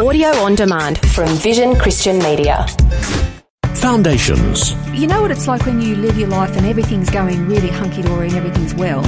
[0.00, 2.66] Audio on demand from Vision Christian Media.
[3.74, 4.72] Foundations.
[4.98, 8.00] You know what it's like when you live your life and everything's going really hunky
[8.00, 9.04] dory and everything's well.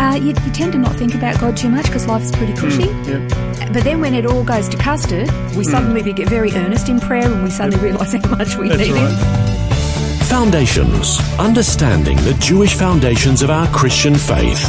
[0.00, 2.82] Uh, you, you, tend to not think about God too much because life's pretty cushy.
[2.82, 3.72] Mm, yeah.
[3.72, 5.70] But then when it all goes to custard, we mm.
[5.70, 8.92] suddenly get very earnest in prayer and we suddenly realise how much we That's need
[8.92, 9.12] right.
[9.12, 10.26] Him.
[10.26, 11.20] Foundations.
[11.38, 14.68] Understanding the Jewish foundations of our Christian faith.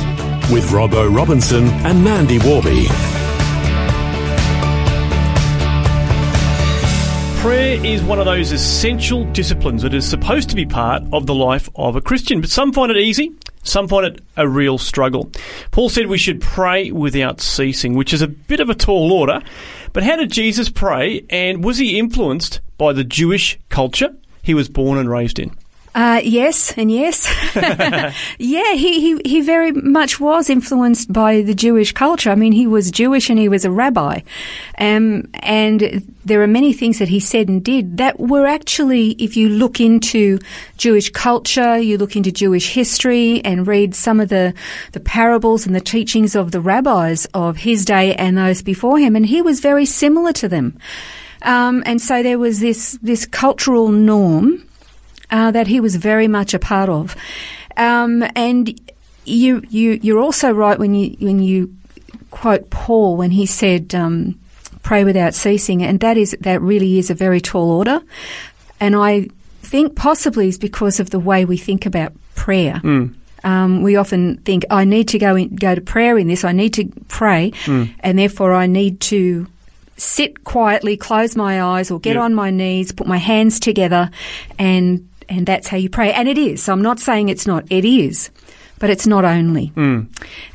[0.51, 3.24] With Robbo Robinson and Mandy Worby.
[7.45, 11.35] Prayer is one of those essential disciplines that is supposed to be part of the
[11.35, 15.31] life of a Christian, but some find it easy, some find it a real struggle.
[15.69, 19.43] Paul said we should pray without ceasing, which is a bit of a tall order.
[19.93, 24.67] But how did Jesus pray, and was he influenced by the Jewish culture he was
[24.67, 25.55] born and raised in?
[25.95, 27.25] Uh, yes, and yes.
[28.37, 32.29] yeah, he, he, he very much was influenced by the Jewish culture.
[32.29, 34.19] I mean, he was Jewish and he was a rabbi.
[34.77, 39.37] Um, and there are many things that he said and did that were actually, if
[39.37, 40.37] you look into
[40.75, 44.53] Jewish culture, you look into Jewish history and read some of the,
[44.91, 49.15] the parables and the teachings of the rabbis of his day and those before him,
[49.15, 50.77] and he was very similar to them.
[51.41, 54.67] Um, and so there was this, this cultural norm
[55.31, 57.15] uh, that he was very much a part of.
[57.77, 58.79] Um, and
[59.25, 61.75] you, you, you're also right when you, when you
[62.31, 64.39] quote Paul when he said, um,
[64.83, 65.83] pray without ceasing.
[65.83, 68.01] And that is, that really is a very tall order.
[68.79, 69.29] And I
[69.61, 72.81] think possibly is because of the way we think about prayer.
[72.83, 73.15] Mm.
[73.43, 76.43] Um, we often think, I need to go in, go to prayer in this.
[76.43, 77.93] I need to pray, mm.
[77.99, 79.47] and therefore I need to
[79.97, 82.23] sit quietly, close my eyes, or get Yep.
[82.23, 84.09] on my knees, put my hands together,
[84.57, 86.13] and and that's how you pray.
[86.13, 86.63] And it is.
[86.63, 87.65] So I'm not saying it's not.
[87.69, 88.29] It is,
[88.79, 89.71] but it's not only.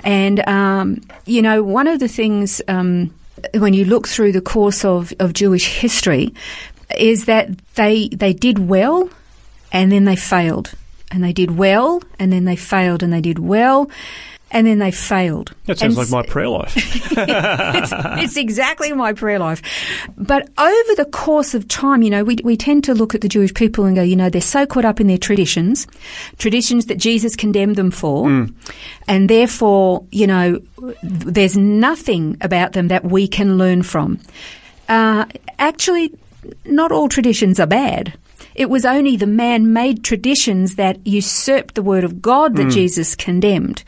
[0.04, 3.12] And um, you know, one of the things um,
[3.54, 6.34] when you look through the course of, of Jewish history
[6.98, 9.08] is that they they did well,
[9.72, 10.72] and then they failed,
[11.10, 13.90] and they did well, and then they failed, and they did well.
[14.52, 15.54] And then they failed.
[15.66, 16.72] That sounds And like my prayer life.
[16.76, 17.92] it's,
[18.24, 19.62] it's exactly my prayer life.
[20.16, 23.28] But over the course of time, you know, we, we tend to look at the
[23.28, 25.86] Jewish people and go, you know, they're so caught up in their traditions,
[26.38, 28.28] traditions that Jesus condemned them for.
[29.06, 30.60] And therefore, you know,
[31.02, 34.20] there's nothing about them that we can learn from.
[34.88, 35.26] Uh,
[35.60, 36.12] actually,
[36.64, 38.14] not all traditions are bad.
[38.54, 43.14] It was only the man made traditions that usurped the word of God that Jesus
[43.14, 43.84] condemned.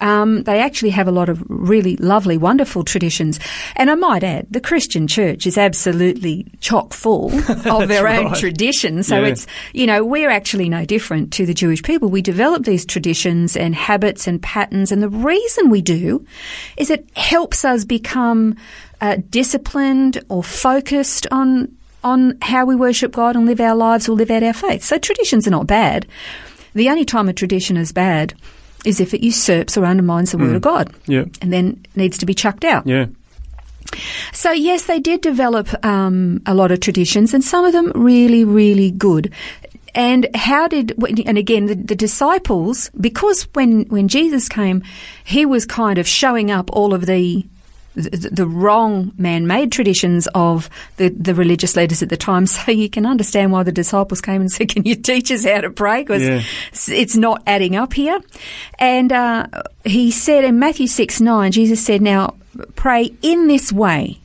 [0.00, 3.38] Um, they actually have a lot of really lovely, wonderful traditions.
[3.76, 7.26] And I might add, the Christian church is absolutely chock full
[7.66, 8.36] of their own right.
[8.38, 9.08] traditions.
[9.08, 9.28] So Yeah.
[9.28, 12.08] it's, you know, we're actually no different to the Jewish people.
[12.08, 14.90] We develop these traditions and habits and patterns.
[14.90, 16.24] And the reason we do
[16.76, 18.56] is it helps us become
[19.00, 24.12] uh, disciplined or focused on on how we worship God and live our lives or
[24.12, 24.82] live out our faith.
[24.82, 26.06] So traditions are not bad.
[26.72, 28.32] The only time a tradition is bad
[28.84, 30.92] is if it usurps or undermines the word of God.
[31.06, 31.24] Yeah.
[31.42, 32.86] And then needs to be chucked out.
[32.86, 33.06] Yeah.
[34.32, 38.44] So yes, they did develop um, a lot of traditions, and some of them really,
[38.44, 39.32] really good.
[39.94, 40.94] And how did?
[41.26, 44.82] And again, the, the disciples, because when when Jesus came,
[45.24, 47.44] he was kind of showing up all of the
[47.94, 52.46] the, the wrong man-made traditions of the, the religious leaders at the time.
[52.50, 55.60] So you can understand why the disciples came and said, "Can you teach us how
[55.60, 56.42] to pray?" Because Yeah.
[56.94, 58.20] it's not adding up here.
[58.78, 59.46] And uh,
[59.84, 62.34] he said in Matthew six nine, Jesus said, "Now
[62.76, 64.18] pray in this way."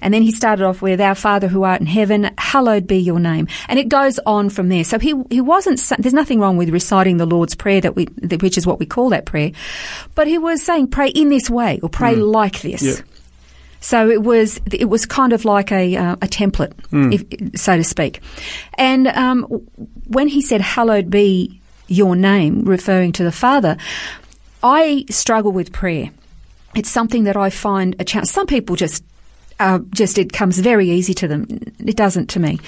[0.00, 3.20] And then he started off with, Our Father who art in heaven, hallowed be your
[3.20, 3.48] name.
[3.68, 4.84] And it goes on from there.
[4.84, 8.58] So he, he wasn't, there's nothing wrong with reciting the Lord's Prayer that we, which
[8.58, 9.52] is what we call that prayer.
[10.14, 12.82] But he was saying, pray in this way or pray like this.
[12.82, 13.06] Yep.
[13.80, 16.72] So it was it was kind of like a uh, a template,
[17.12, 18.20] if, so to speak.
[18.74, 19.44] And um,
[20.08, 23.76] when he said "Hallowed be your name," referring to the Father,
[24.64, 26.10] I struggle with prayer.
[26.74, 28.28] It's something that I find a challenge.
[28.30, 29.04] Some people just
[29.60, 31.46] uh, just it comes very easy to them.
[31.78, 32.58] It doesn't to me.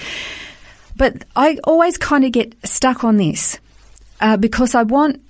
[0.95, 3.59] But I always kind of get stuck on this
[4.19, 5.21] uh, because I want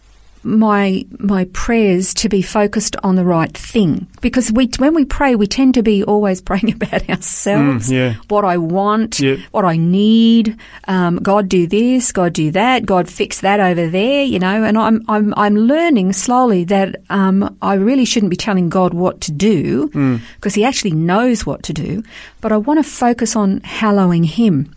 [0.44, 4.08] my my prayers to be focused on the right thing.
[4.22, 7.90] Because we when we pray we tend to be always praying about ourselves.
[7.90, 8.14] Mm, yeah.
[8.30, 9.40] what I want Yep.
[9.52, 10.58] what I need
[10.88, 14.64] um, God do this God do that God fix that over there you know.
[14.64, 19.22] And I'm I'm I'm learning slowly that um, I really shouldn't be telling God what
[19.22, 19.88] to do
[20.36, 22.04] because he actually knows what to do.
[22.42, 24.74] But I want to focus on hallowing him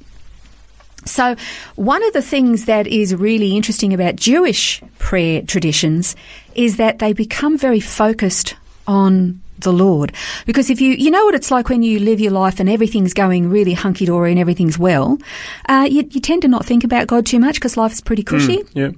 [1.04, 1.36] so,
[1.76, 6.16] one of the things that is really interesting about Jewish prayer traditions
[6.54, 8.54] is that they become very focused
[8.86, 10.12] on the Lord.
[10.46, 13.14] Because if you, you know what it's like when you live your life and everything's
[13.14, 15.18] going really hunky dory and everything's well,
[15.68, 18.22] uh, you, you tend to not think about God too much because life is pretty
[18.22, 18.62] cushy.
[18.72, 18.90] Yeah.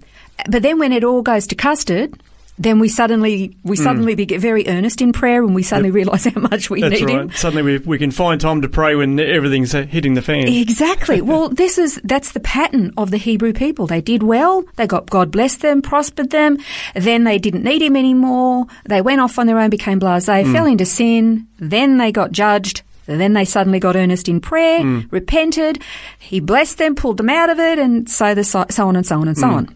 [0.49, 2.15] But then when it all goes to custard,
[2.59, 3.69] then we suddenly Hmm.
[3.69, 6.81] we suddenly be get very earnest in prayer and we suddenly realise how much we
[6.81, 7.21] That's need right.
[7.23, 7.33] Him.
[7.33, 10.49] Suddenly we, we can find time to pray when everything's hitting the fan.
[10.49, 11.21] Exactly.
[11.27, 13.87] Well, this is that's the pattern of the Hebrew people.
[13.89, 14.65] They did well.
[14.77, 16.59] They got God blessed them, prospered them.
[16.95, 18.67] Then they didn't need Him anymore.
[18.85, 20.53] They went off on their own, became blasé, hmm.
[20.53, 21.49] fell into sin.
[21.59, 22.83] Then they got judged.
[23.07, 25.01] Then they suddenly got earnest in prayer, hmm.
[25.11, 25.83] repented.
[26.19, 29.07] He blessed them, pulled them out of it, and so the so, so on and
[29.07, 29.55] so on and so hmm.
[29.55, 29.76] on.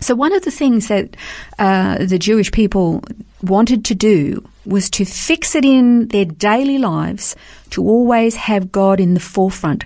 [0.00, 1.16] So one of the things that
[1.58, 3.02] uh, the Jewish people
[3.42, 7.36] wanted to do was to fix it in their daily lives
[7.70, 9.84] to always have God in the forefront.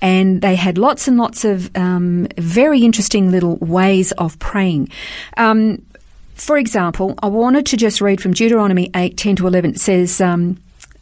[0.00, 4.90] And they had lots and lots of um, very interesting little ways of praying.
[5.36, 5.82] Um,
[6.34, 9.70] for example, I wanted to just read from Deuteronomy 8, 10 to 11.
[9.70, 10.58] It says, um,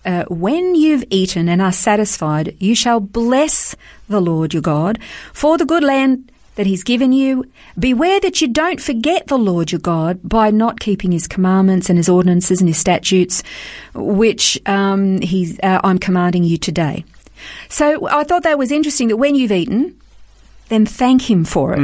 [0.06, 3.76] uh, when you've eaten and are satisfied, you shall bless
[4.08, 4.98] the Lord your God
[5.32, 7.44] for the good land that he's given you.
[7.78, 11.98] Beware that you don't forget the Lord your God by not keeping his commandments and
[11.98, 13.42] his ordinances and his statutes,
[13.94, 17.04] which um, he's, uh, I'm commanding you today.
[17.68, 19.98] So I thought that was interesting that when you've eaten,
[20.68, 21.78] then thank him for it.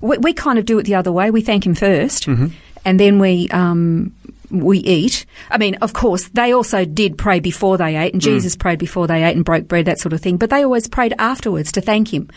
[0.00, 1.30] We, we kind of do it the other way.
[1.30, 2.52] We thank him 1st
[2.84, 4.14] and then we um,
[4.62, 5.26] we eat.
[5.50, 8.24] I mean, of course, they also did pray before they ate, and mm.
[8.24, 10.36] Jesus prayed before they ate and broke bread, that sort of thing.
[10.36, 12.30] But they always prayed afterwards to thank him.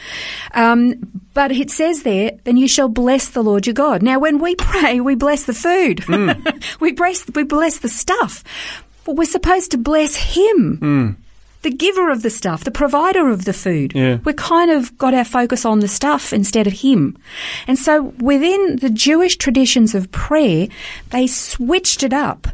[0.53, 0.95] Um,
[1.33, 4.55] but it says there, "Then you shall bless the Lord your God." Now, when we
[4.57, 5.97] pray, we bless the food.
[5.99, 6.63] Mm.
[6.79, 8.43] we bless we bless the stuff,
[9.03, 11.26] but we're supposed to bless Him mm.
[11.67, 13.91] The giver of the stuff, the provider of the food.
[13.93, 14.19] Yeah.
[14.23, 17.17] We kind of got our focus on the stuff instead of him.
[17.67, 20.69] And so within the Jewish traditions of prayer,
[21.09, 22.47] they switched it up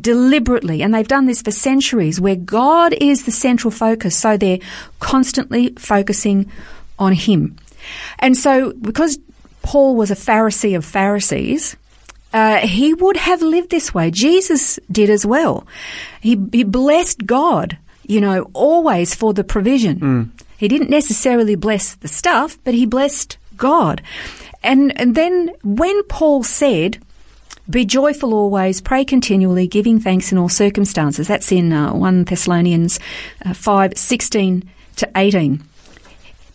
[0.00, 4.16] deliberately and they've done this for centuries where God is the central focus.
[4.16, 4.58] So they're
[4.98, 6.50] constantly focusing
[6.98, 7.56] on him.
[8.18, 9.16] And so because
[9.62, 11.76] Paul was a Pharisee of Pharisees,
[12.32, 14.10] uh, he would have lived this way.
[14.10, 15.68] Jesus did as well.
[16.20, 17.78] He, he blessed God,
[18.10, 20.32] you know, always for the provision.
[20.58, 24.02] He didn't necessarily bless the stuff, but he blessed God.
[24.62, 26.98] And, and then when Paul said,
[27.70, 31.28] be joyful always, pray continually, giving thanks in all circumstances.
[31.28, 32.98] That's in uh, 1 Thessalonians
[33.46, 35.62] uh, 5, 16 to 18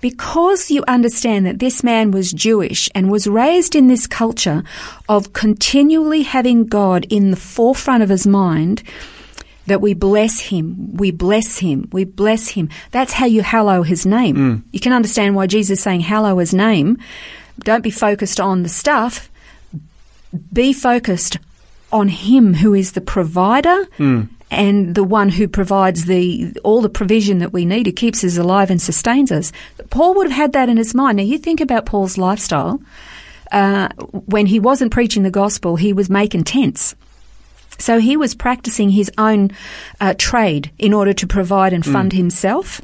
[0.01, 4.61] because you understand that this man was Jewish and was raised in this culture
[5.09, 8.83] of continually having God in the forefront of his mind,
[9.67, 12.69] that we bless him, we bless him, we bless him.
[12.91, 14.35] That's how you hallow his name.
[14.71, 16.97] You can understand why Jesus is saying hallow his name.
[17.59, 19.29] Don't be focused on the stuff.
[20.51, 21.37] Be focused
[21.91, 23.87] on him who is the provider
[24.51, 28.37] and the one who provides the all the provision that we need, who keeps us
[28.37, 29.51] alive and sustains us.
[29.89, 31.17] Paul would have had that in his mind.
[31.17, 32.81] Now you think about Paul's lifestyle.
[33.51, 33.89] Uh,
[34.27, 36.95] when he wasn't preaching the gospel, he was making tents.
[37.77, 39.51] So he was practicing his own
[39.99, 42.81] uh, trade in order to provide and fund himself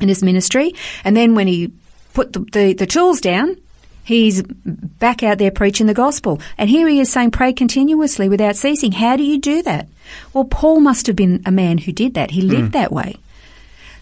[0.00, 0.74] and his ministry.
[1.04, 1.72] And then when he
[2.14, 3.56] put the, the, the tools down,
[4.04, 6.40] he's back out there preaching the gospel.
[6.56, 8.92] And here he is saying, pray continuously without ceasing.
[8.92, 9.88] How do you do that?
[10.32, 12.30] Well, Paul must have been a man who did that.
[12.30, 13.16] He lived that way.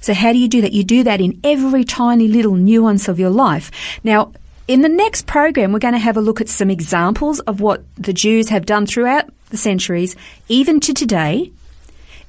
[0.01, 0.73] So how do you do that?
[0.73, 3.70] You do that in every tiny little nuance of your life.
[4.05, 4.32] Now,
[4.69, 7.82] in the next program, we're going to have a look at some examples of what
[7.96, 10.17] the Jews have done throughout the centuries,
[10.48, 11.53] even to today,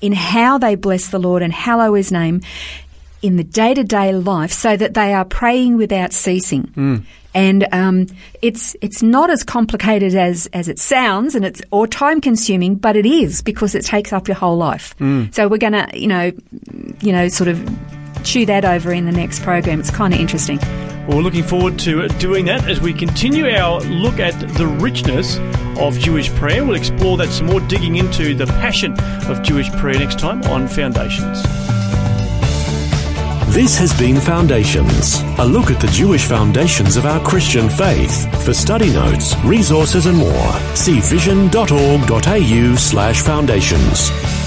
[0.02, 2.42] in how they bless the Lord and hallow His name
[3.22, 6.72] in the day to day life, so that they are praying without ceasing.
[7.34, 8.08] And um,
[8.42, 12.96] it's it's not as complicated as, as it sounds, and it's or time consuming, but
[12.96, 14.96] it is because it takes up your whole life.
[15.32, 16.32] So we're going to, you know,
[17.02, 17.68] you know, sort of
[18.24, 19.80] chew that over in the next program.
[19.80, 20.60] It's kind of interesting.
[21.08, 25.38] Well, we're looking forward to doing that as we continue our look at the richness
[25.80, 26.66] of Jewish prayer.
[26.66, 28.92] We'll explore that some more, digging into the passion
[29.30, 31.44] of Jewish prayer next time on Foundations.
[33.54, 38.44] This has been Foundations, a look at the Jewish foundations of our Christian faith.
[38.44, 44.47] For study notes, resources and more, see vision.org.au slash foundations.